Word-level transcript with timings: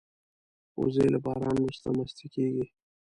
وزې 0.81 1.05
له 1.13 1.19
باران 1.25 1.57
وروسته 1.59 1.87
مستې 1.97 2.25
کېږي 2.33 2.65